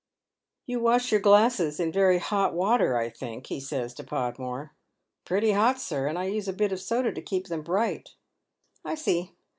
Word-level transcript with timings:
"You 0.65 0.79
wash 0.79 1.11
your 1.11 1.21
glasses 1.21 1.79
in 1.79 1.91
very 1.91 2.17
hot 2.17 2.55
water, 2.55 2.97
I 2.97 3.07
think," 3.07 3.45
he 3.45 3.59
says 3.59 3.93
to 3.93 4.03
Podmore." 4.03 4.73
Pretty 5.27 5.51
hot, 5.51 5.79
sir. 5.79 6.07
And 6.07 6.17
I 6.17 6.23
use 6.25 6.47
a 6.47 6.53
bit 6.53 6.71
of 6.71 6.79
soda 6.81 7.11
to 7.13 7.21
keep 7.21 7.49
them 7.49 7.61
bright."" 7.61 8.15
I 8.83 8.95
see. 8.95 9.35